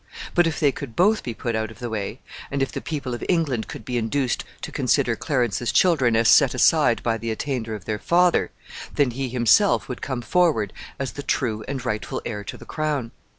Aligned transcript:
But 0.33 0.47
if 0.47 0.59
they 0.59 0.71
could 0.71 0.95
both 0.95 1.21
be 1.21 1.35
put 1.35 1.55
out 1.55 1.69
of 1.69 1.77
the 1.77 1.87
way, 1.87 2.21
and 2.49 2.63
if 2.63 2.71
the 2.71 2.81
people 2.81 3.13
of 3.13 3.23
England 3.29 3.67
could 3.67 3.85
be 3.85 3.99
induced 3.99 4.43
to 4.63 4.71
consider 4.71 5.15
Clarence's 5.15 5.71
children 5.71 6.15
as 6.15 6.27
set 6.27 6.55
aside 6.55 7.03
by 7.03 7.19
the 7.19 7.29
attainder 7.29 7.75
of 7.75 7.85
their 7.85 7.99
father, 7.99 8.49
then 8.95 9.11
he 9.11 9.29
himself 9.29 9.87
would 9.87 10.01
come 10.01 10.23
forward 10.23 10.73
as 10.97 11.11
the 11.11 11.21
true 11.21 11.63
and 11.67 11.85
rightful 11.85 12.19
heir 12.25 12.43
to 12.45 12.57
the 12.57 12.65
crown. 12.65 13.11